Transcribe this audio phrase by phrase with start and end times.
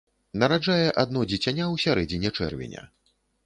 [0.43, 2.87] Нараджае адно дзіцяня ў сярэдзіне чэрвеня.